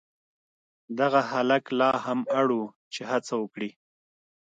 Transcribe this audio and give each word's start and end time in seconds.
دغه 0.99 1.21
هلک 1.31 1.65
لا 1.79 1.91
هم 2.05 2.19
اړ 2.39 2.47
و 2.59 2.61
چې 2.93 3.01
هڅه 3.11 3.33
وکړي. 3.41 3.71